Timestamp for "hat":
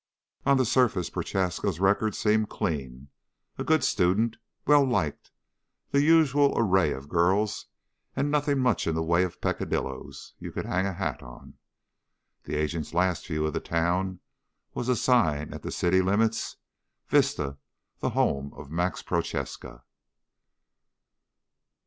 10.93-11.21